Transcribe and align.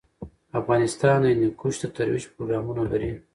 افغانستان 0.59 1.17
د 1.21 1.25
هندوکش 1.31 1.75
د 1.79 1.83
ترویج 1.95 2.23
پروګرامونه 2.33 2.83
لري. 2.91 3.11